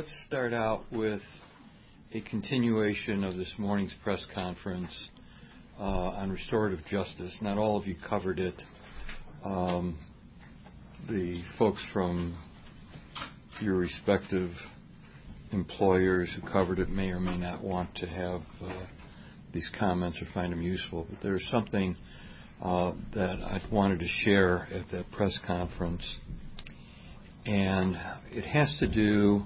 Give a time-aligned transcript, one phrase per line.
[0.00, 1.20] let's start out with
[2.14, 5.10] a continuation of this morning's press conference
[5.78, 7.36] uh, on restorative justice.
[7.42, 8.54] Not all of you covered it.
[9.44, 9.98] Um,
[11.06, 12.34] the folks from
[13.60, 14.52] your respective
[15.52, 18.86] employers who covered it may or may not want to have uh,
[19.52, 21.08] these comments or find them useful.
[21.10, 21.94] But there's something
[22.62, 26.16] uh, that I wanted to share at that press conference,
[27.44, 27.98] and
[28.30, 29.42] it has to do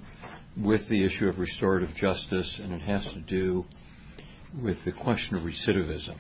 [0.57, 3.65] with the issue of restorative justice, and it has to do
[4.63, 6.17] with the question of recidivism.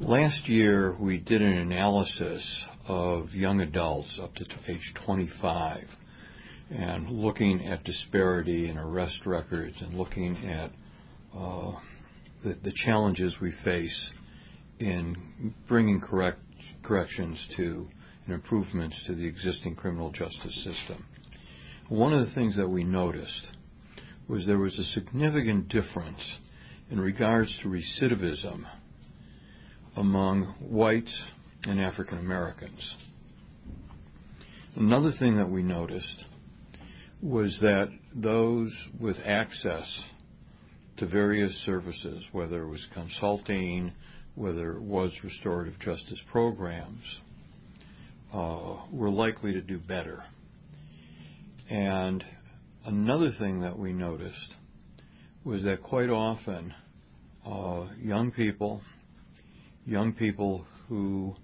[0.00, 5.84] Last year, we did an analysis of young adults up to age 25
[6.70, 10.70] and looking at disparity in arrest records and looking at
[11.36, 11.72] uh,
[12.44, 14.10] the, the, challenges we face
[14.78, 16.38] in bringing correct
[16.82, 17.86] corrections to
[18.26, 21.04] and improvements to the existing criminal justice system.
[21.88, 23.48] One of the things that we noticed
[24.28, 26.20] was there was a significant difference
[26.90, 28.66] in regards to recidivism
[29.96, 31.24] among whites
[31.64, 32.94] and African Americans.
[34.76, 36.24] Another thing that we noticed
[37.22, 40.04] was that those with access
[40.98, 43.92] to various services, whether it was consulting,
[44.34, 47.20] whether it was restorative justice programs,
[48.34, 50.22] uh, were likely to do better.
[51.70, 52.24] And
[52.86, 54.54] another thing that we noticed
[55.44, 56.74] was that quite often
[57.46, 58.80] uh, young people,
[59.84, 61.36] young people who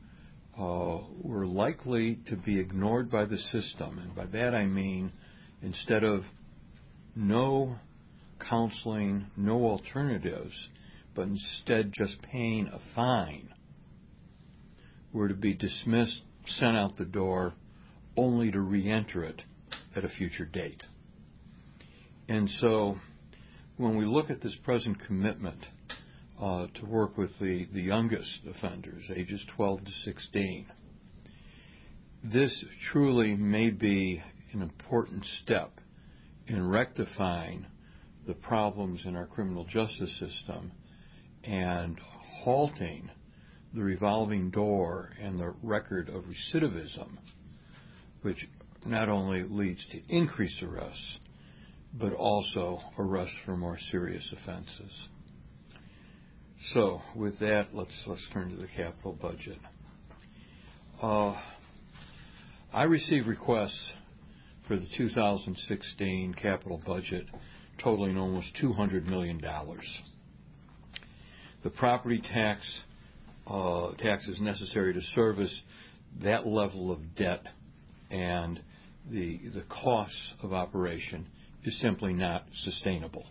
[0.58, 5.12] uh, were likely to be ignored by the system, and by that I mean
[5.62, 6.24] instead of
[7.14, 7.76] no
[8.48, 10.54] counseling, no alternatives,
[11.14, 13.50] but instead just paying a fine,
[15.12, 16.22] were to be dismissed,
[16.58, 17.52] sent out the door,
[18.16, 19.42] only to re-enter it
[19.96, 20.82] at a future date.
[22.28, 22.96] And so
[23.76, 25.66] when we look at this present commitment
[26.40, 30.66] uh, to work with the, the youngest offenders, ages 12 to 16,
[32.24, 34.22] this truly may be
[34.52, 35.80] an important step
[36.46, 37.66] in rectifying
[38.26, 40.72] the problems in our criminal justice system
[41.42, 42.00] and
[42.42, 43.10] halting
[43.74, 47.18] the revolving door and the record of recidivism,
[48.22, 48.48] which
[48.86, 51.18] not only leads to increased arrests,
[51.92, 55.08] but also arrests for more serious offenses.
[56.72, 59.58] So, with that, let's let's turn to the capital budget.
[61.00, 61.34] Uh,
[62.72, 63.92] I received requests
[64.66, 67.26] for the 2016 capital budget
[67.82, 69.40] totaling almost $200 million.
[71.62, 72.60] The property tax
[73.46, 75.54] uh, taxes necessary to service
[76.22, 77.46] that level of debt
[78.10, 78.60] and
[79.10, 81.26] the costs of operation
[81.64, 83.24] is simply not sustainable.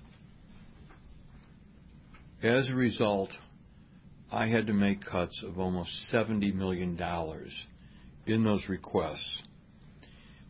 [2.42, 3.30] As a result,
[4.32, 7.00] I had to make cuts of almost $70 million
[8.26, 9.44] in those requests,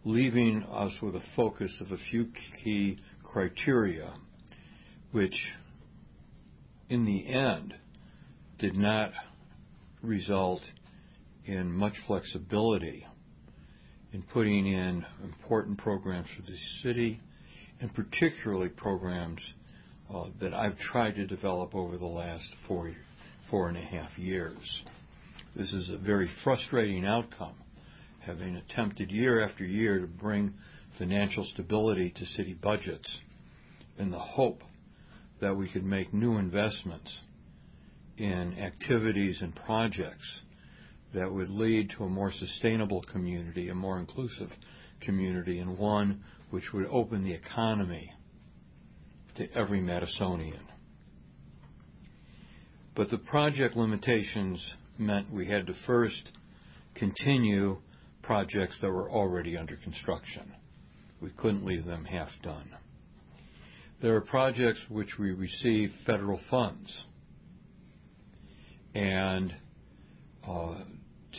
[0.05, 2.27] leaving us with a focus of a few
[2.63, 4.13] key criteria,
[5.11, 5.35] which
[6.89, 7.73] in the end
[8.59, 9.11] did not
[10.01, 10.61] result
[11.45, 13.05] in much flexibility
[14.13, 17.19] in putting in important programs for the city,
[17.81, 19.41] and particularly programs
[20.13, 22.93] uh, that I've tried to develop over the last four,
[23.49, 24.83] four and a half years.
[25.55, 27.55] This is a very frustrating outcome,
[28.19, 30.53] having attempted year after year to bring
[30.97, 33.17] financial stability to city budgets
[33.97, 34.61] in the hope
[35.41, 37.19] that we could make new investments
[38.17, 40.41] in activities and projects
[41.13, 44.49] that would lead to a more sustainable community, a more inclusive
[45.01, 48.11] community, and one which would open the economy
[49.35, 50.61] to every Madisonian.
[52.95, 54.63] But the project limitations
[54.97, 56.31] meant we had to first
[56.95, 57.77] continue
[58.21, 60.53] projects that were already under construction.
[61.21, 62.69] We couldn't leave them half done.
[64.01, 67.05] There are projects which we receive federal funds,
[68.93, 69.53] and
[70.47, 70.75] uh,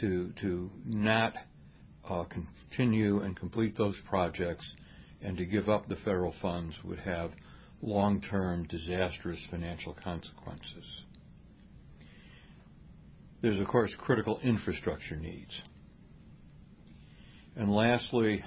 [0.00, 1.34] to to not
[2.08, 4.64] uh, continue and complete those projects
[5.22, 7.30] and to give up the federal funds would have
[7.80, 11.02] long-term disastrous financial consequences.
[13.42, 15.52] There's, of course, critical infrastructure needs.
[17.56, 18.42] And lastly,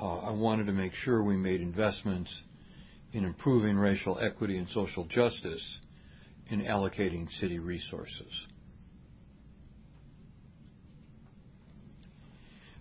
[0.00, 2.30] uh, I wanted to make sure we made investments
[3.12, 5.78] in improving racial equity and social justice
[6.50, 8.46] in allocating city resources.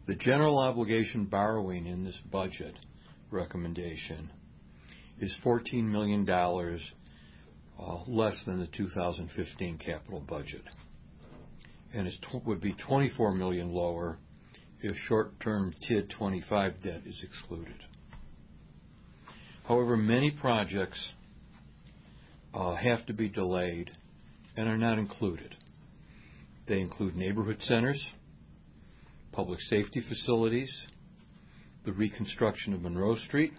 [0.08, 2.74] The general obligation borrowing in this budget
[3.30, 4.32] recommendation
[5.20, 10.64] is $14 million uh, less than the 2015 capital budget,
[11.94, 12.14] and it
[12.46, 14.18] would be 24 million lower
[14.80, 17.84] if short-term TID 25 debt is excluded.
[19.68, 21.00] However, many projects
[22.54, 23.92] uh, have to be delayed
[24.56, 25.54] and are not included.
[26.66, 28.02] They include neighborhood centers,
[29.38, 30.72] public safety facilities,
[31.86, 33.54] the reconstruction of Monroe Street,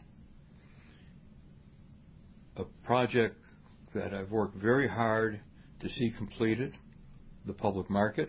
[2.56, 3.36] a project
[3.94, 5.38] that I've worked very hard
[5.78, 6.72] to see completed,
[7.46, 8.28] the public market,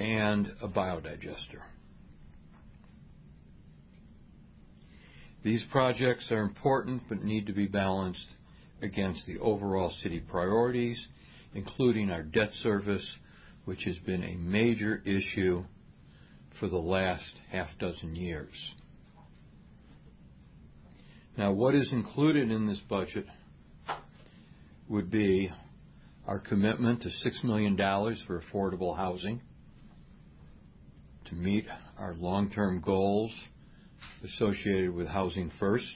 [0.00, 1.60] and a biodigester.
[5.44, 8.26] These projects are important but need to be balanced
[8.82, 11.06] against the overall city priorities,
[11.54, 13.08] including our debt service,
[13.64, 15.62] which has been a major issue
[16.58, 18.74] for the last half dozen years.
[21.36, 23.26] Now, what is included in this budget
[24.88, 25.50] would be
[26.26, 27.76] our commitment to $6 million
[28.26, 29.40] for affordable housing
[31.26, 31.66] to meet
[31.98, 33.32] our long-term goals
[34.24, 35.94] associated with Housing First,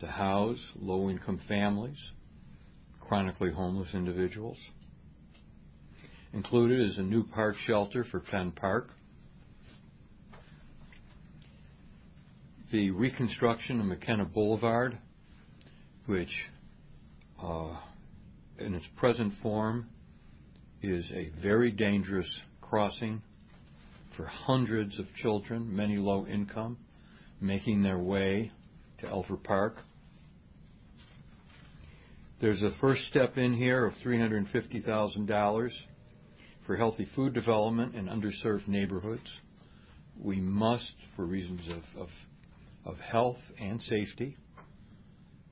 [0.00, 1.98] to house low-income families,
[3.00, 4.58] chronically homeless individuals.
[6.32, 8.90] Included is a new park shelter for Penn Park,
[12.72, 14.98] the reconstruction of McKenna Boulevard,
[16.06, 16.34] which
[17.42, 17.76] uh,
[18.58, 19.86] in its present form
[20.82, 22.28] is a very dangerous
[22.60, 23.22] crossing
[24.16, 26.78] for hundreds of children, many low income,
[27.40, 28.50] making their way
[28.98, 29.76] to Elver Park.
[32.40, 35.70] There's a first step in here of $350,000
[36.66, 39.30] for healthy food development in underserved neighborhoods.
[40.20, 41.62] We must, for reasons
[41.98, 42.08] of
[43.10, 44.36] health and safety,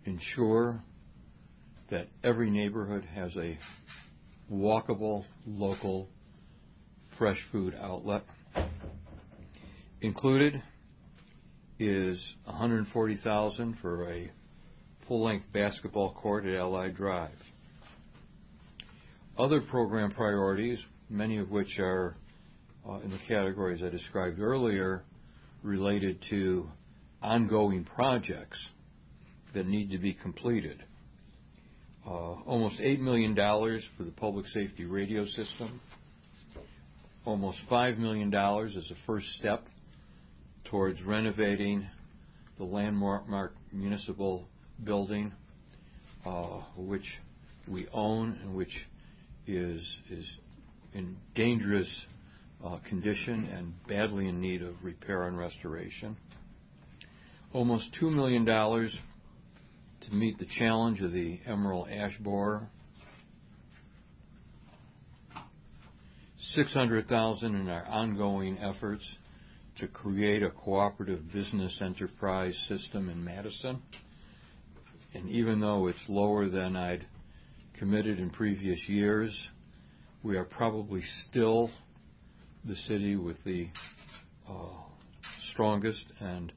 [0.04, 0.82] ensure
[1.90, 3.58] that every neighborhood has a
[4.50, 6.08] walkable, local,
[7.18, 8.22] fresh food outlet.
[10.00, 10.62] Included
[11.78, 14.30] is 140,000 for a
[15.08, 17.30] full-length basketball court at Allied Drive.
[19.38, 20.78] Other program priorities,
[21.08, 22.16] many of which are
[22.88, 25.04] uh, in the categories I described earlier,
[25.62, 26.68] related to
[27.22, 28.58] ongoing projects
[29.54, 30.82] that need to be completed.
[32.06, 33.34] Uh, almost $8 million
[33.96, 35.80] for the public safety radio system,
[37.24, 39.64] almost $5 million as a first step
[40.64, 41.86] towards renovating
[42.58, 44.48] the Landmark Municipal
[44.82, 45.32] Building,
[46.26, 47.06] uh, which
[47.68, 48.76] we own and which
[49.46, 49.80] is
[50.94, 51.88] in dangerous
[52.64, 56.16] uh, condition and badly in need of repair and restoration.
[57.52, 62.66] Almost $2 million to meet the challenge of the Emerald ash borer.
[66.54, 69.04] 600,000 in our ongoing efforts
[69.78, 73.82] to create a cooperative business enterprise system in Madison.
[75.12, 77.06] And even though it's lower than I'd
[77.78, 79.36] committed in previous years,
[80.22, 81.70] we are probably still
[82.64, 83.68] the city with the
[84.48, 84.68] uh,
[85.52, 86.50] strongest and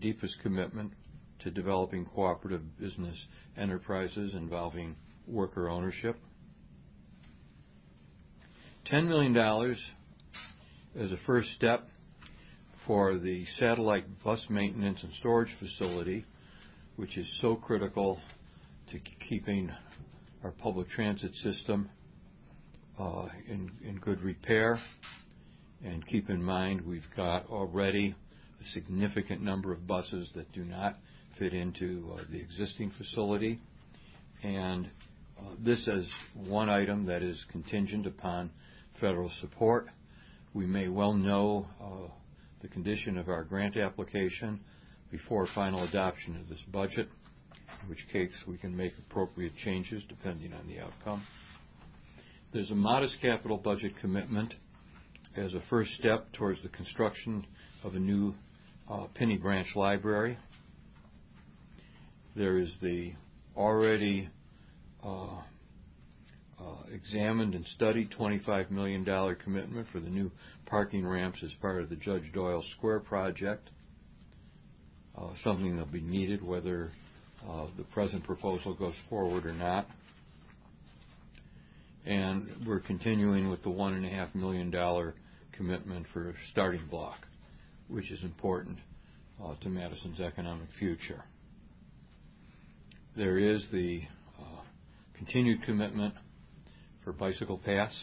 [0.00, 0.92] deepest commitment
[1.40, 3.24] to developing cooperative business
[3.56, 6.16] enterprises involving worker ownership.
[8.90, 9.36] $10 million
[10.98, 11.88] as a first step
[12.86, 16.24] for the satellite bus maintenance and storage facility,
[16.96, 18.18] which is so critical
[18.90, 19.70] to keeping
[20.44, 21.90] our public transit system
[22.98, 24.78] uh, in good repair.
[25.84, 28.14] And keep in mind, we've got already
[28.72, 30.96] significant number of buses that do not
[31.38, 33.60] fit into uh, the existing facility.
[34.42, 34.90] And
[35.38, 38.50] uh, this is one item that is contingent upon
[39.00, 39.86] federal support.
[40.54, 42.08] We may well know uh,
[42.62, 44.60] the condition of our grant application
[45.10, 47.08] before final adoption of this budget,
[47.82, 51.22] in which case we can make appropriate changes depending on the outcome.
[52.52, 54.54] There's a modest capital budget commitment
[55.36, 57.46] as a first step towards the construction
[57.84, 58.34] of a new
[58.88, 60.38] Uh, Pinney Branch library.
[62.36, 63.14] There is the
[63.56, 64.28] already
[65.04, 65.38] uh,
[66.60, 69.04] uh, examined and studied $25 million
[69.42, 70.30] commitment for the new
[70.66, 73.70] parking ramps as part of the Judge Doyle Square project,
[75.42, 76.92] something that'll be needed whether
[77.76, 79.88] the present proposal goes forward or not.
[82.04, 85.12] And we're continuing with the $1.5 million
[85.50, 87.18] commitment for Starting Block,
[87.88, 88.78] which is important
[89.42, 91.22] uh, to Madison's economic future.
[93.16, 94.02] There is the
[94.38, 94.62] uh,
[95.16, 96.14] continued commitment
[97.04, 97.96] for bicycle paths,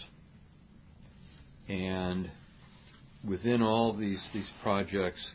[1.67, 2.31] and
[3.27, 5.25] within all these these projects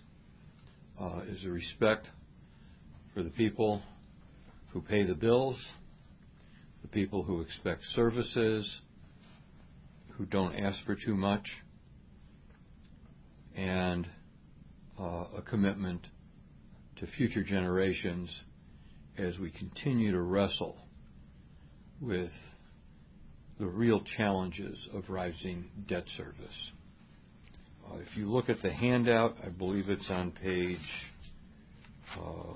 [1.00, 2.08] uh, is a respect
[3.14, 3.82] for the people
[4.72, 5.56] who pay the bills,
[6.82, 8.80] the people who expect services,
[10.16, 11.46] who don't ask for too much,
[13.56, 14.06] and
[14.98, 16.06] a commitment
[16.96, 18.34] to future generations
[19.16, 20.76] as we continue to wrestle
[22.00, 22.30] with
[23.58, 26.70] the real challenges of rising debt service.
[27.86, 30.78] Uh, if you look at the handout, I believe it's on page
[32.16, 32.54] uh,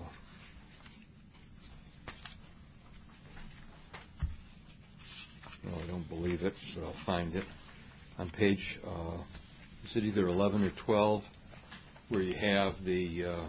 [5.65, 7.45] I don't believe it, but I'll find it.
[8.19, 9.19] On page, uh,
[9.85, 11.23] is it either 11 or 12,
[12.13, 13.49] where you have the uh,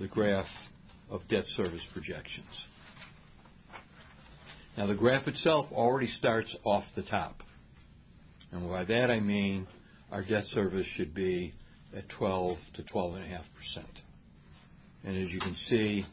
[0.00, 0.48] the graph
[1.08, 2.66] of debt service projections.
[4.76, 7.36] Now, the graph itself already starts off the top.
[8.50, 9.68] And by that I mean
[10.10, 11.54] our debt service should be
[11.96, 13.40] at 12 to 12.5%.
[15.04, 16.04] And as you can see,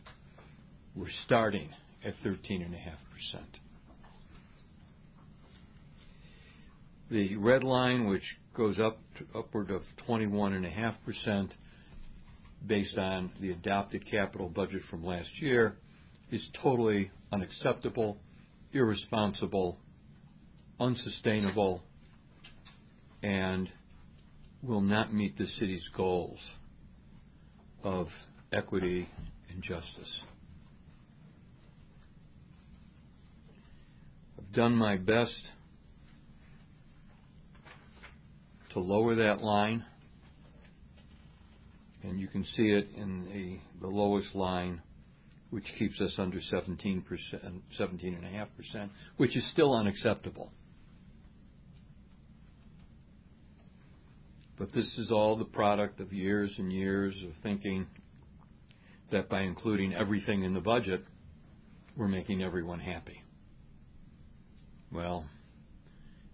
[0.96, 1.70] we're starting
[2.06, 2.68] at 13.5%.
[7.12, 11.52] The red line, which goes up to upward of 21.5%
[12.66, 15.76] based on the adopted capital budget from last year,
[16.32, 18.18] is totally unacceptable,
[18.72, 19.78] irresponsible,
[20.80, 21.84] unsustainable,
[23.22, 23.70] and
[24.64, 26.40] will not meet the city's goals
[27.84, 28.08] of
[28.54, 29.10] equity
[29.50, 30.24] and justice.
[34.40, 35.44] I've done my best
[38.74, 39.84] to lower that line,
[42.04, 44.82] and you can see it in the, the lowest line,
[45.50, 47.04] which keeps us under 17%,
[47.80, 50.52] 17.5%, which is still unacceptable.
[54.58, 57.88] But this is all the product of years and years of thinking
[59.12, 61.04] that by including everything in the budget,
[61.98, 63.24] we're making everyone happy.
[64.92, 65.26] Well,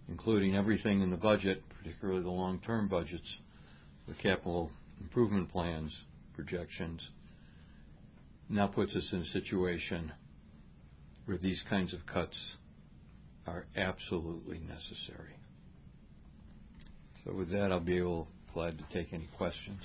[0.08, 3.38] including everything in the budget, particularly the long-term budgets,
[4.06, 5.96] the capital improvement plans,
[6.34, 7.08] projections,
[8.50, 10.12] now puts us in a situation
[11.24, 12.38] where these kinds of cuts
[13.46, 15.34] are absolutely necessary.
[17.24, 19.80] So with that, I'll be able, glad to take any questions.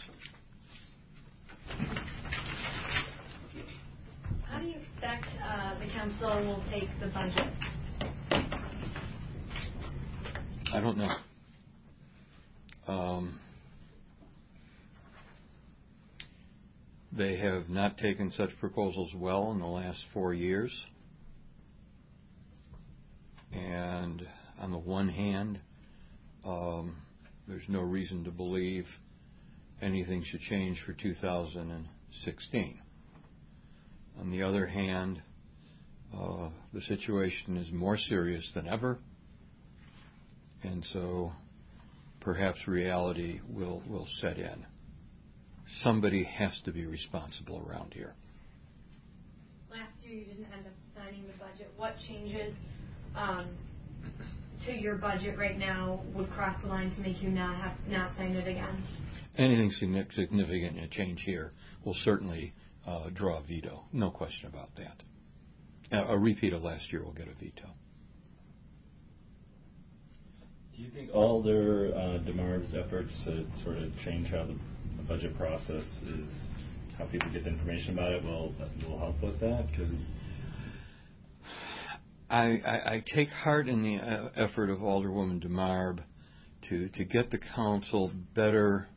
[4.49, 7.53] How do you expect uh, the council will take the budget?
[10.73, 11.09] I don't know.
[12.87, 13.39] Um,
[17.11, 20.71] they have not taken such proposals well in the last four years.
[23.51, 24.25] And
[24.59, 25.59] on the one hand,
[26.45, 26.95] um,
[27.47, 28.85] there's no reason to believe
[29.81, 32.79] anything should change for 2016.
[34.19, 35.21] On the other hand,
[36.17, 38.99] uh, the situation is more serious than ever,
[40.63, 41.31] and so
[42.23, 44.65] perhaps reality will, will set in.
[45.81, 48.13] Somebody has to be responsible around here.
[49.69, 51.71] Last year you didn't end up signing the budget.
[51.77, 52.53] What changes
[53.15, 53.47] um,
[54.65, 58.15] to your budget right now would cross the line to make you not have not
[58.17, 58.83] sign it again?
[59.37, 61.51] Anything significant a change here
[61.83, 62.53] will certainly
[62.85, 63.83] uh, draw a veto.
[63.91, 65.03] No question about that.
[65.91, 67.69] A repeat of last year will get a veto.
[70.75, 74.55] Do you think Alder uh, DeMarb's efforts to sort of change how the,
[75.07, 76.27] budget process is,
[76.97, 78.55] how people get the information about it, will
[78.87, 79.67] will help with that?
[82.29, 85.99] I, I, I take heart in the uh, effort of Alderwoman DeMarb
[86.69, 88.87] to to get the council better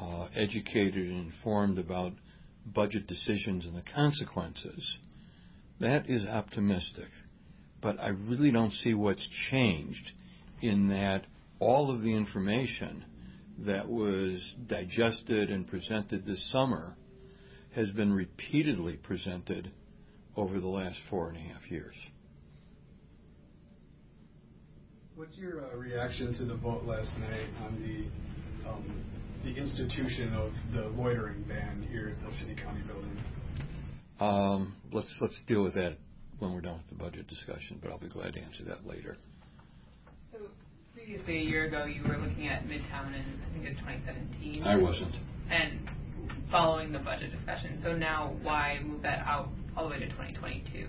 [0.00, 2.14] uh, educated and informed about
[2.66, 4.98] budget decisions and the consequences.
[5.78, 7.08] That is optimistic,
[7.80, 10.10] but I really don't see what's changed
[10.64, 11.26] in that
[11.60, 13.04] all of the information
[13.58, 16.96] that was digested and presented this summer
[17.74, 19.70] has been repeatedly presented
[20.36, 21.94] over the last four and a half years.
[25.16, 29.04] What's your uh, reaction to the vote last night on the um,
[29.44, 33.16] the institution of the loitering ban here at the city county building?
[34.18, 35.98] Um, let's let's deal with that
[36.38, 39.16] when we're done with the budget discussion, but I'll be glad to answer that later.
[41.04, 44.62] Previously, a year ago, you were looking at Midtown in, I think it was 2017.
[44.62, 45.14] I wasn't.
[45.50, 45.78] And
[46.50, 47.78] following the budget discussion.
[47.82, 50.88] So now why move that out all the way to 2022?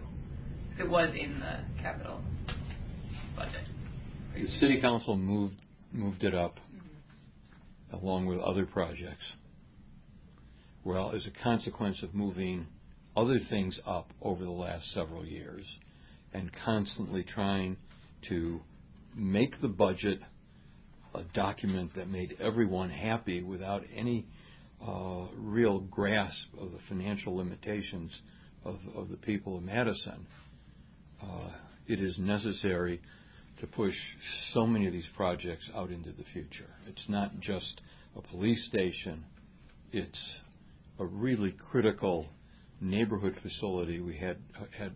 [0.70, 2.22] Because it was in the capital
[3.36, 3.60] budget.
[4.36, 5.56] The city council moved,
[5.92, 7.96] moved it up mm-hmm.
[7.98, 9.34] along with other projects.
[10.86, 12.68] Well, as a consequence of moving
[13.18, 15.66] other things up over the last several years
[16.34, 17.76] and constantly trying
[18.30, 18.62] to
[19.16, 20.20] make the budget
[21.14, 24.26] a document that made everyone happy without any
[24.86, 28.12] uh, real grasp of the financial limitations
[28.66, 30.28] of, of the people of Madison,
[31.24, 31.50] uh,
[31.88, 33.00] it is necessary
[33.60, 33.94] to push
[34.54, 36.70] so many of these projects out into the future.
[36.88, 37.82] It's not just
[38.18, 39.24] a police station,
[39.92, 40.34] it's
[41.00, 42.28] a really critical
[42.82, 44.38] neighborhood facility we had
[44.78, 44.92] had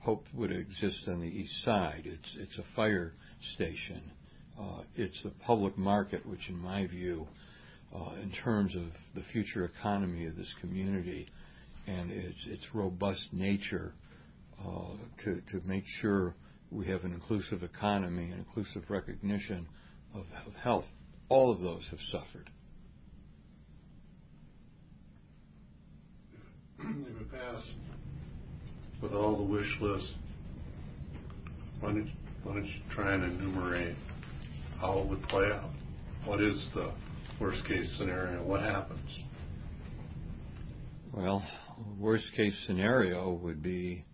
[0.00, 2.02] hoped would exist on the east side.
[2.04, 3.12] It's it's a fire
[3.54, 4.02] station.
[4.58, 7.26] Uh, it's the public market, which, in my view,
[7.94, 8.84] uh, in terms of
[9.14, 11.26] the future economy of this community
[11.86, 13.92] and its its robust nature,
[14.58, 16.34] uh, to to make sure
[16.70, 19.66] we have an inclusive economy and inclusive recognition
[20.14, 20.86] of, of health.
[21.28, 22.50] All of those have suffered.
[26.78, 27.74] If it passed
[29.02, 30.12] with all the wish lists,
[31.80, 31.92] why
[32.46, 33.96] why don't you try and enumerate
[34.80, 35.70] how it would play out?
[36.24, 36.92] What is the
[37.40, 38.40] worst case scenario?
[38.44, 39.10] What happens?
[41.12, 41.44] Well,
[41.76, 44.04] the worst case scenario would be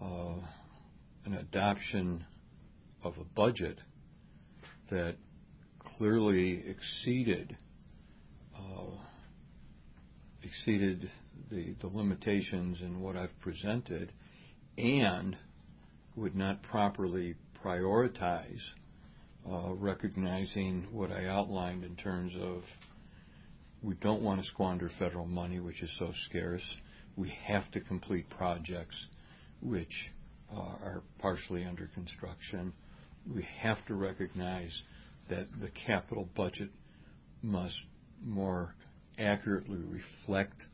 [0.00, 0.34] uh,
[1.24, 2.26] an adoption
[3.02, 3.78] of a budget
[4.90, 5.16] that
[5.96, 7.56] clearly exceeded
[8.54, 8.90] uh,
[11.50, 14.12] the limitations in what I've presented
[14.76, 15.34] and
[16.16, 18.60] would not properly prioritize
[19.50, 22.62] uh, recognizing what I outlined in terms of
[23.82, 26.62] we don't want to squander federal money, which is so scarce.
[27.16, 28.96] We have to complete projects
[29.60, 30.10] which
[30.52, 32.72] uh, are partially under construction.
[33.32, 34.72] We have to recognize
[35.28, 36.70] that the capital budget
[37.42, 37.76] must
[38.22, 38.74] more
[39.18, 40.64] accurately reflect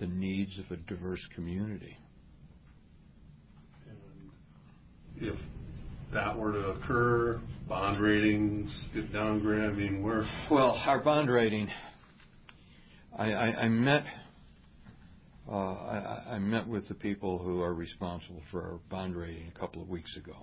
[0.00, 1.96] the needs of a diverse community.
[3.88, 5.38] And if
[6.12, 9.70] that were to occur, bond ratings get downgraded.
[9.70, 10.80] I mean, we're well.
[10.86, 11.68] Our bond rating.
[13.16, 14.04] I, I, I met.
[15.50, 19.58] Uh, I, I met with the people who are responsible for our bond rating a
[19.58, 20.36] couple of weeks ago.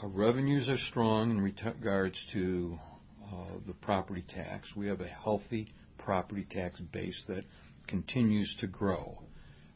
[0.00, 2.78] Our revenues are strong in regards to
[3.24, 4.68] uh, the property tax.
[4.74, 7.44] We have a healthy property tax base that
[7.86, 9.22] continues to grow.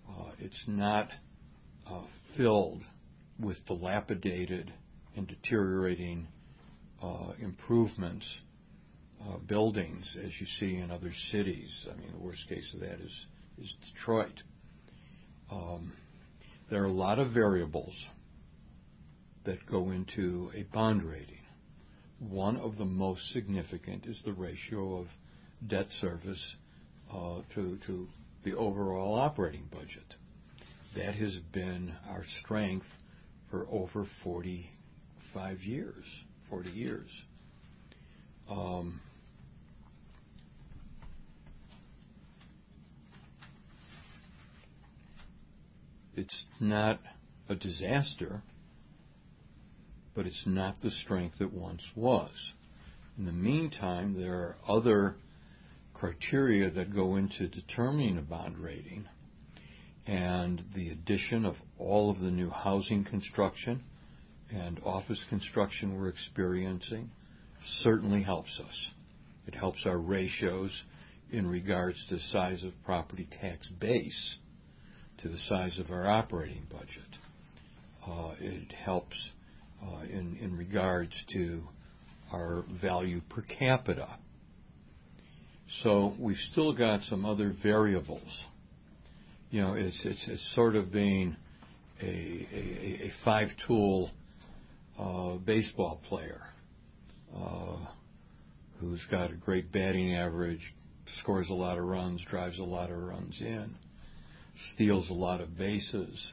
[0.09, 1.09] Uh, it's not
[1.89, 2.03] uh,
[2.37, 2.83] filled
[3.39, 4.73] with dilapidated
[5.17, 6.29] and deteriorating
[7.03, 8.27] uh, improvements,
[9.23, 11.71] uh, buildings, as you see in other cities.
[11.91, 13.27] I mean, the worst case of that is
[13.59, 14.43] is Detroit.
[15.51, 15.93] Um,
[16.71, 17.95] there are a lot of variables
[19.45, 21.39] that go into a bond rating.
[22.19, 25.07] One of the most significant is the ratio of
[25.67, 26.57] debt service
[27.13, 28.09] uh, to to
[28.45, 30.15] the overall operating budget.
[30.97, 32.87] That has been our strength
[33.51, 36.05] for over 45 years,
[36.51, 37.11] 40 years.
[38.51, 39.01] Um,
[46.17, 47.01] it's not
[47.49, 48.43] a disaster,
[50.15, 52.31] but it's not the strength it once was.
[53.19, 55.17] In the meantime, there are other
[55.95, 59.07] criteria that go into determining a bond rating
[60.07, 63.83] and the addition of all of the new housing construction
[64.51, 67.11] and office construction we're experiencing
[67.83, 68.91] certainly helps us.
[69.47, 70.71] It helps our ratios
[71.31, 74.39] in regards to size of property tax base
[75.19, 76.89] to the size of our operating budget.
[78.07, 79.17] Uh, it helps
[79.83, 81.63] uh, in, in regards to
[82.33, 84.09] our value per capita.
[85.83, 88.45] So we've still got some other variables
[89.51, 91.37] you know, it's it's, it's sort of being
[92.03, 94.11] a a, a five tool
[94.99, 96.43] uh, baseball player
[97.37, 97.77] uh,
[98.81, 100.75] who's got a great batting average,
[101.21, 103.75] scores a lot of runs, drives a lot of runs in,
[104.75, 106.33] steals a lot of bases,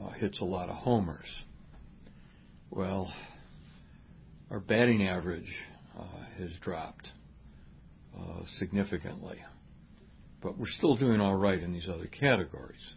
[0.00, 1.26] uh, hits a lot of homers.
[2.70, 3.12] Well,
[4.50, 5.52] our batting average
[5.98, 6.04] uh,
[6.38, 7.08] has dropped
[8.18, 9.38] uh, significantly
[10.42, 12.94] but we're still doing all right in these other categories.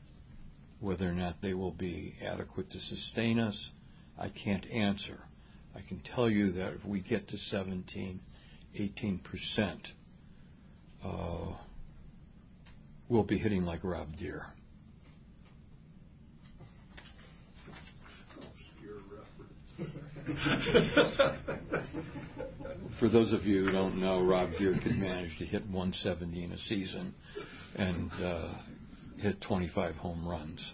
[0.80, 3.70] Whether or not they will be adequate to sustain us,
[4.20, 5.20] I can't answer.
[5.76, 8.20] I can tell you that if we get to 17,
[8.76, 9.88] 18 percent
[11.04, 11.54] uh,
[13.10, 14.46] we'll be hitting like Rob Deer.
[23.00, 26.52] For those of you who don't know, Rob Deer could manage to hit 170 in
[26.54, 27.14] a season
[27.76, 28.54] and uh,
[29.18, 30.74] hit 25 home runs.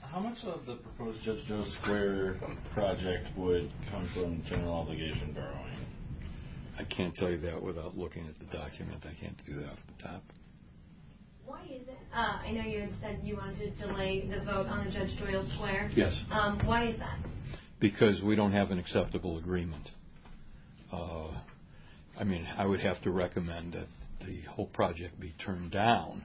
[0.00, 2.40] How much of the proposed Judge Doyle Square
[2.72, 5.76] project would come from general obligation borrowing?
[6.78, 9.04] I can't tell you that without looking at the document.
[9.04, 10.22] I can't do that off the top.
[11.46, 14.66] Why is it, uh, I know you had said you wanted to delay the vote
[14.66, 15.92] on the Judge Doyle Square.
[15.94, 16.12] Yes.
[16.30, 17.18] Um, why is that?
[17.78, 19.90] Because we don't have an acceptable agreement.
[20.92, 21.28] Uh,
[22.18, 23.86] I mean, I would have to recommend that
[24.26, 26.24] the whole project be turned down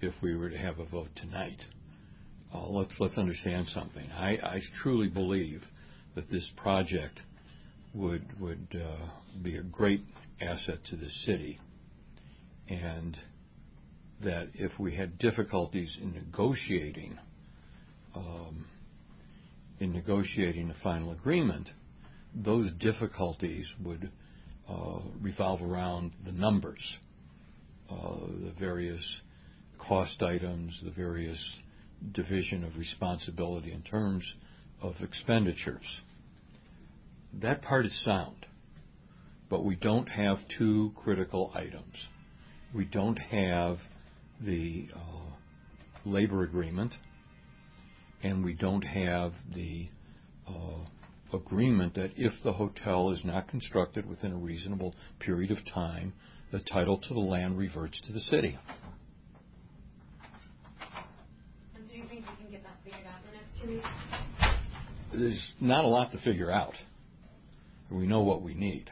[0.00, 1.62] if we were to have a vote tonight.
[2.52, 4.10] Uh, let's let's understand something.
[4.12, 5.62] I, I truly believe
[6.16, 7.20] that this project
[7.94, 9.06] would would uh,
[9.42, 10.02] be a great
[10.40, 11.60] asset to the city,
[12.68, 13.16] and
[14.22, 17.18] that if we had difficulties in negotiating
[18.14, 18.66] um,
[19.80, 21.68] in negotiating a final agreement,
[22.34, 24.10] those difficulties would
[24.68, 26.80] uh, revolve around the numbers,
[27.90, 27.94] uh,
[28.44, 29.02] the various
[29.78, 31.38] cost items, the various
[32.12, 34.24] division of responsibility in terms
[34.80, 35.84] of expenditures.
[37.42, 38.46] That part is sound,
[39.50, 41.94] but we don't have two critical items.
[42.74, 43.78] We don't have
[44.44, 45.34] the uh,
[46.04, 46.92] labor agreement,
[48.22, 49.88] and we don't have the
[50.46, 56.12] uh, agreement that if the hotel is not constructed within a reasonable period of time,
[56.52, 58.58] the title to the land reverts to the city.
[61.74, 63.88] And so you think we can get that figured out in the next two weeks?
[65.12, 66.74] There's not a lot to figure out.
[67.90, 68.90] We know what we need.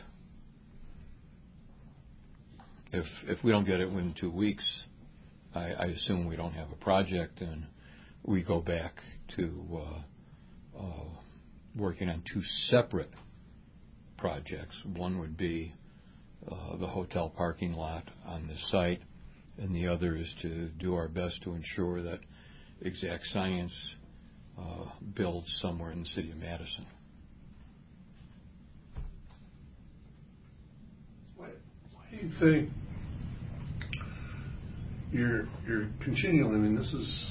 [2.93, 4.65] If if we don't get it within two weeks,
[5.55, 7.67] I, I assume we don't have a project, and
[8.25, 8.95] we go back
[9.37, 11.05] to uh, uh,
[11.77, 13.11] working on two separate
[14.19, 14.77] projects.
[14.97, 15.75] One would be
[16.51, 19.01] uh, the hotel parking lot on this site,
[19.59, 22.21] and the other is to do our best to ensure that
[22.81, 23.73] Exact Science
[24.59, 26.87] uh, builds somewhere in the city of Madison.
[31.37, 31.49] Why
[32.11, 32.71] do you think
[35.13, 37.27] you're you're continually, I mean, this is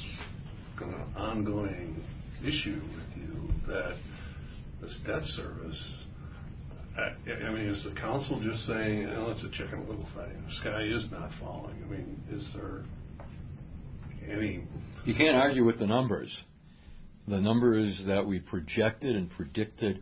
[0.82, 2.04] an ongoing
[2.42, 3.98] issue with you, that
[4.82, 6.04] this debt service,
[6.98, 10.54] I I mean, is the council just saying, "Oh, it's a chicken little fighting, the
[10.62, 11.76] sky is not falling"?
[11.84, 12.84] I mean, is there
[14.30, 14.64] any,
[15.06, 16.44] You can't argue with the numbers.
[17.28, 20.02] The numbers that we projected and predicted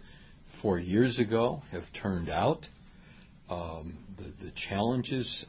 [0.61, 2.67] four years ago have turned out.
[3.49, 5.45] Um, the, the challenges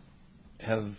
[0.58, 0.92] have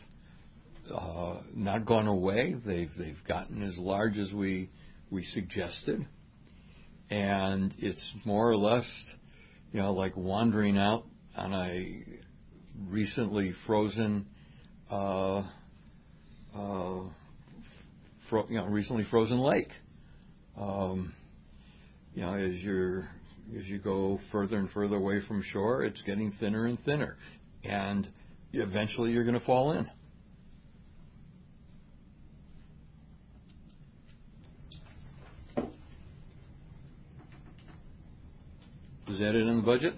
[0.90, 2.56] uh, not gone away.
[2.66, 4.70] They've they've gotten as large as we
[5.10, 6.08] we suggested,
[7.10, 8.86] and it's more or less,
[9.72, 12.04] you know, like wandering out on a
[12.90, 14.26] recently frozen.
[14.90, 15.44] Uh,
[16.56, 17.00] uh,
[18.30, 19.70] fro- you know, recently frozen lake.
[20.60, 21.14] Um,
[22.14, 23.08] you know, as you're
[23.58, 27.18] as you go further and further away from shore, it's getting thinner and thinner,
[27.64, 28.08] and
[28.54, 29.88] eventually you're going to fall in.
[39.12, 39.94] Is that it in the budget?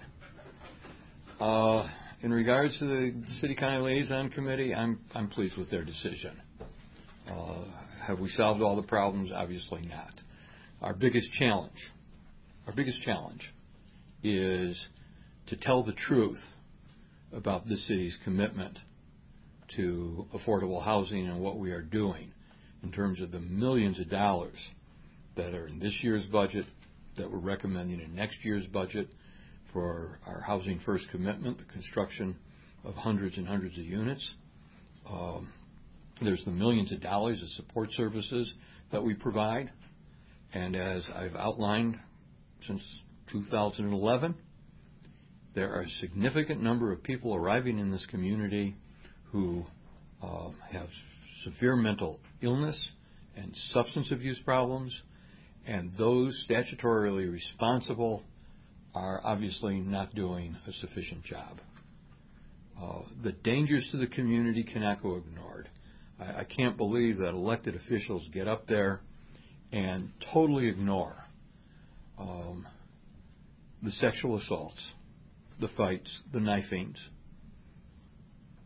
[1.38, 1.86] Uh,
[2.22, 6.32] in regards to the city county liaison committee, I'm I'm pleased with their decision.
[7.30, 7.62] Uh,
[8.04, 9.30] have we solved all the problems?
[9.32, 10.20] Obviously not.
[10.82, 11.78] Our biggest challenge,
[12.66, 13.54] our biggest challenge,
[14.24, 14.84] is
[15.46, 16.42] to tell the truth
[17.32, 18.76] about the city's commitment
[19.76, 22.32] to affordable housing and what we are doing
[22.82, 24.58] in terms of the millions of dollars
[25.36, 26.66] that are in this year's budget,
[27.16, 29.08] that we're recommending in next year's budget
[29.72, 32.36] for our Housing First commitment, the construction
[32.84, 34.34] of hundreds and hundreds of units.
[35.08, 35.48] Um,
[36.22, 38.52] there's the millions of dollars of support services
[38.92, 39.70] that we provide.
[40.52, 41.98] And as I've outlined
[42.66, 42.82] since
[43.32, 44.34] 2011,
[45.54, 48.76] there are a significant number of people arriving in this community
[49.32, 49.64] who
[50.22, 50.88] uh, have
[51.44, 52.90] severe mental illness
[53.36, 54.96] and substance abuse problems,
[55.66, 58.22] and those statutorily responsible
[58.94, 61.58] are obviously not doing a sufficient job.
[62.80, 65.68] Uh, the dangers to the community cannot go ignored.
[66.20, 69.00] I, I can't believe that elected officials get up there
[69.72, 71.16] and totally ignore
[72.18, 72.66] um,
[73.82, 74.92] the sexual assaults,
[75.60, 76.98] the fights, the knifings,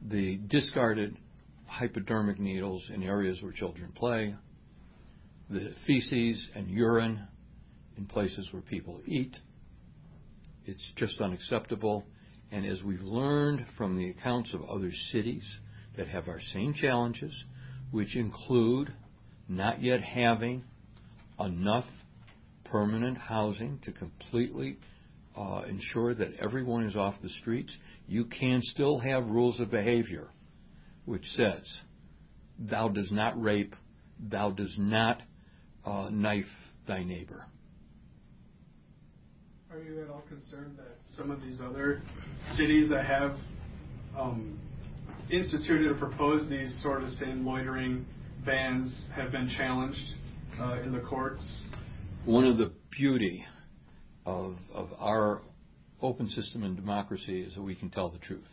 [0.06, 1.16] the discarded
[1.66, 4.34] hypodermic needles in areas where children play,
[5.50, 7.26] the feces and urine
[7.96, 9.36] in places where people eat.
[10.66, 12.04] It's just unacceptable.
[12.50, 15.44] And as we've learned from the accounts of other cities
[15.96, 17.32] that have our same challenges,
[17.90, 18.92] which include
[19.48, 20.64] not yet having
[21.40, 21.86] enough
[22.64, 24.78] permanent housing to completely
[25.36, 27.74] uh, ensure that everyone is off the streets,
[28.06, 30.28] you can still have rules of behavior
[31.08, 31.62] which says,
[32.58, 33.74] thou does not rape,
[34.20, 35.22] thou does not
[35.84, 36.44] uh, knife
[36.86, 37.44] thy neighbor.
[39.70, 42.02] Are you at all concerned that some of these other
[42.56, 43.36] cities that have
[44.18, 44.58] um,
[45.30, 48.06] instituted or proposed these sort of same loitering
[48.46, 50.14] bans have been challenged
[50.58, 51.64] uh, in the courts?
[52.24, 53.44] One of the beauty
[54.24, 55.42] of, of our
[56.00, 58.48] open system and democracy is that we can tell the truth.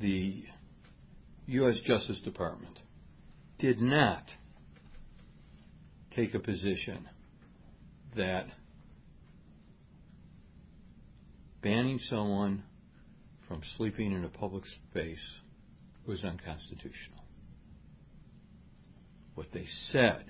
[0.00, 0.44] The
[1.46, 1.78] U.S.
[1.84, 2.78] Justice Department
[3.58, 4.24] did not
[6.16, 7.08] take a position
[8.16, 8.46] that
[11.62, 12.62] banning someone
[13.48, 15.24] from sleeping in a public space
[16.06, 17.24] was unconstitutional.
[19.34, 20.24] What they said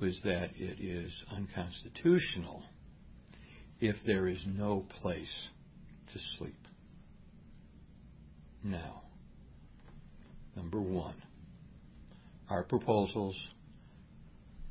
[0.00, 2.62] was that it is unconstitutional
[3.80, 5.48] if there is no place
[6.12, 6.54] to sleep.
[8.62, 9.02] Now,
[10.56, 11.14] number one,
[12.48, 13.36] our proposals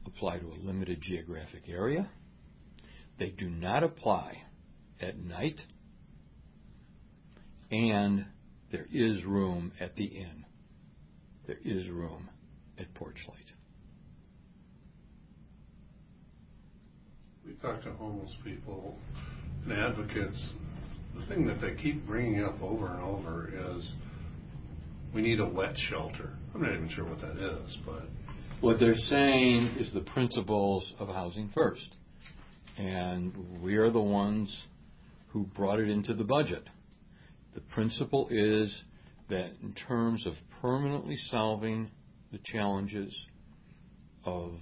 [0.08, 2.10] apply to a limited geographic area.
[3.20, 4.43] They do not apply
[5.02, 5.60] at night,
[7.72, 8.26] and
[8.72, 10.46] there is room at the inn.
[11.46, 12.30] There is room
[12.78, 13.48] at Porchlight.
[17.46, 18.98] We talk to homeless people
[19.63, 20.54] and advocates.
[21.17, 23.96] The thing that they keep bringing up over and over is
[25.13, 26.34] we need a wet shelter.
[26.54, 28.04] I'm not even sure what that is, but
[28.60, 31.96] What they're saying is the principles of Housing First.
[32.76, 34.65] And we are the ones
[35.28, 36.63] who brought it into the budget.
[37.54, 38.82] The principle is
[39.30, 41.91] that in terms of permanently solving
[42.32, 43.15] the challenges
[44.26, 44.54] of,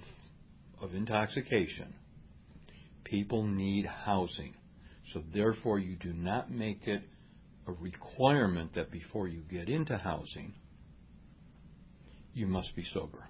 [0.82, 1.94] of intoxication,
[3.02, 4.52] people need housing.
[5.14, 7.02] So therefore, you do not make it
[7.66, 10.52] a requirement that before you get into housing,
[12.34, 13.24] you must be sober.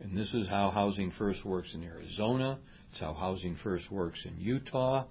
[0.00, 2.58] And this is how Housing First works in Arizona.
[2.90, 5.04] It's how Housing First works in Utah.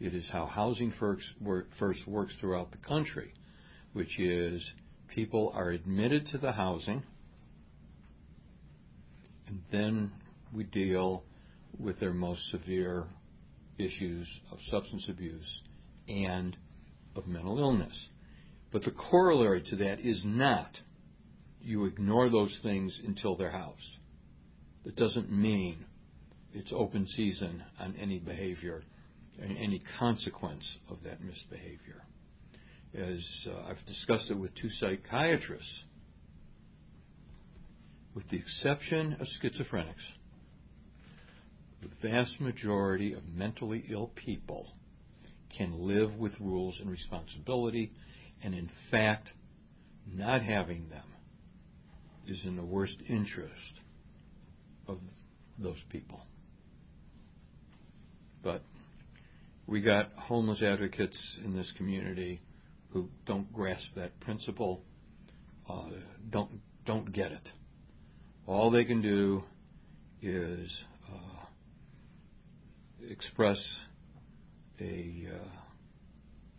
[0.00, 3.32] It is how Housing First, work, first works throughout the country,
[3.92, 4.72] which is
[5.08, 7.02] people are admitted to the housing,
[9.46, 10.12] and then
[10.52, 11.24] we deal
[11.78, 13.06] with their most severe
[13.78, 15.62] issues of substance abuse
[16.08, 16.56] and
[17.16, 18.08] of mental illness.
[18.70, 20.70] But the corollary to that is not
[21.60, 23.98] you ignore those things until they're housed.
[24.84, 25.84] That doesn't mean
[26.52, 28.82] it's open season on any behavior
[29.40, 32.02] and any consequence of that misbehavior.
[32.94, 35.84] As uh, I've discussed it with two psychiatrists,
[38.14, 39.94] with the exception of schizophrenics,
[41.80, 44.66] the vast majority of mentally ill people
[45.56, 47.92] can live with rules and responsibility,
[48.42, 49.30] and in fact,
[50.06, 51.04] not having them
[52.26, 53.80] is in the worst interest
[54.88, 54.98] of
[55.58, 56.20] those people.
[58.42, 58.62] But
[59.66, 62.40] we got homeless advocates in this community
[62.90, 64.82] who don't grasp that principle,
[65.68, 65.90] uh,
[66.30, 67.48] don't don't get it.
[68.46, 69.44] All they can do
[70.20, 70.68] is
[71.08, 71.46] uh,
[73.08, 73.58] express
[74.80, 75.48] a uh,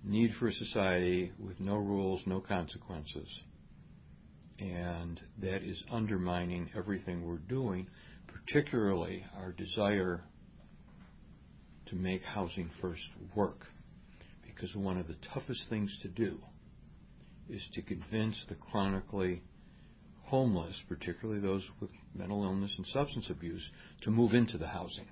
[0.03, 3.27] need for a society with no rules, no consequences,
[4.59, 7.87] and that is undermining everything we're doing,
[8.45, 10.23] particularly our desire
[11.87, 13.03] to make housing first
[13.35, 13.65] work.
[14.45, 16.37] Because one of the toughest things to do
[17.49, 19.41] is to convince the chronically
[20.23, 23.67] homeless, particularly those with mental illness and substance abuse,
[24.01, 25.07] to move into the housing.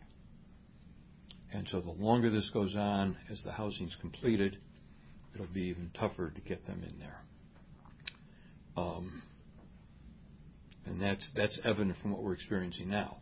[1.54, 4.58] And so the longer this goes on, as the housing's completed,
[5.34, 7.22] it'll be even tougher to get them in there.
[8.78, 9.22] Um,
[10.86, 13.18] and that's that's evident from what we're experiencing now.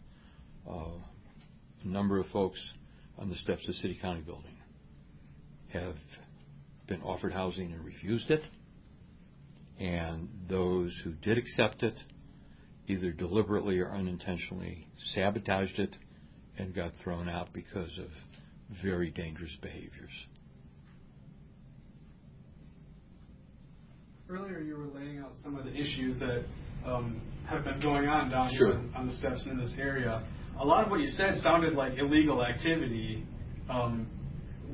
[0.69, 0.99] Uh,
[1.83, 2.59] a number of folks
[3.17, 4.55] on the steps of the City County Building
[5.73, 5.95] have
[6.87, 8.41] been offered housing and refused it,
[9.79, 11.95] and those who did accept it
[12.87, 15.95] either deliberately or unintentionally sabotaged it
[16.57, 18.07] and got thrown out because of
[18.83, 20.11] very dangerous behaviors.
[24.29, 26.43] earlier you were laying out some of the issues that
[26.85, 28.73] um, have been going on down Sure.
[28.73, 30.23] here on the steps in this area.
[30.59, 33.23] A lot of what you said sounded like illegal activity.
[33.69, 34.07] Um,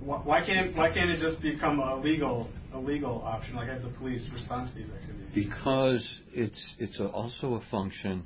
[0.01, 3.55] wh- why can't why can't it just become a legal a legal option?
[3.55, 5.29] Like have the police respond to these activities?
[5.35, 8.25] Because it's it's a, also a function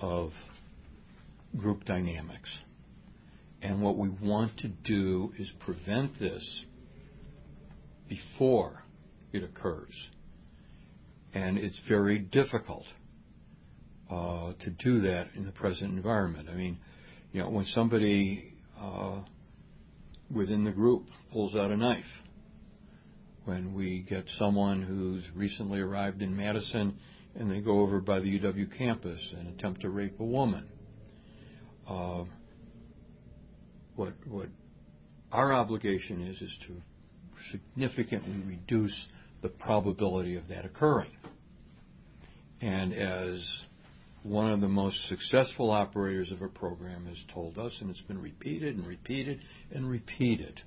[0.00, 0.30] of
[1.58, 2.50] group dynamics.
[3.60, 6.64] And what we want to do is prevent this
[8.08, 8.82] before
[9.32, 9.94] it occurs.
[11.34, 12.84] And it's very difficult
[14.12, 16.48] uh, to do that in the present environment.
[16.50, 16.78] I mean,
[17.32, 19.20] you know, when somebody uh,
[20.30, 22.04] within the group pulls out a knife,
[23.44, 26.98] when we get someone who's recently arrived in Madison
[27.34, 30.68] and they go over by the UW campus and attempt to rape a woman.
[31.88, 32.24] Uh,
[33.96, 34.48] what what
[35.32, 36.74] our obligation is is to
[37.50, 39.06] significantly reduce
[39.40, 41.10] the probability of that occurring.
[42.60, 43.42] And as
[44.22, 48.20] one of the most successful operators of a program has told us, and it's been
[48.20, 49.40] repeated and repeated
[49.72, 50.60] and repeated,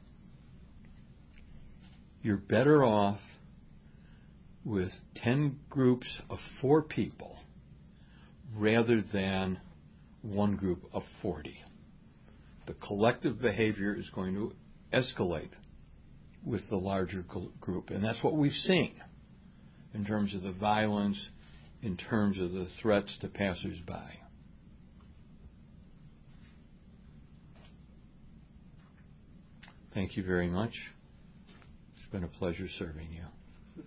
[2.22, 3.20] you're better off
[4.66, 7.38] with 10 groups of four people
[8.56, 9.60] rather than
[10.22, 11.56] one group of 40.
[12.66, 14.54] The collective behavior is going to
[14.92, 15.52] escalate
[16.44, 17.24] with the larger
[17.62, 18.96] group, and that's what we've seen
[19.94, 21.30] in terms of the violence,
[21.86, 24.20] in terms of the threats to passersby.
[29.94, 30.74] Thank you very much.
[31.96, 33.84] It's been a pleasure serving you.